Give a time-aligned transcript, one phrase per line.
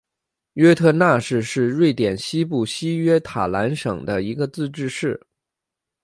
[0.53, 5.27] 约特讷市是瑞典西部西约塔兰省的一个自治市。